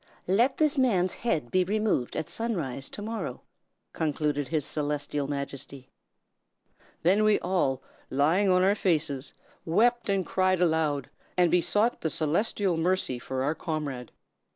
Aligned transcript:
"'Let 0.25 0.57
this 0.57 0.79
man's 0.79 1.13
head 1.13 1.51
be 1.51 1.63
removed 1.63 2.15
at 2.15 2.27
sunrise 2.27 2.89
to 2.89 3.03
morrow!' 3.03 3.43
concluded 3.93 4.47
His 4.47 4.65
Celestial 4.65 5.27
Majesty. 5.27 5.89
"Then 7.03 7.23
we 7.23 7.37
all, 7.41 7.83
lying 8.09 8.49
on 8.49 8.63
our 8.63 8.73
faces, 8.73 9.31
wept 9.63 10.09
and 10.09 10.25
cried 10.25 10.59
aloud, 10.59 11.11
and 11.37 11.51
besought 11.51 12.01
the 12.01 12.09
celestial 12.09 12.77
mercy 12.77 13.19
for 13.19 13.43
our 13.43 13.53
comrade. 13.53 14.11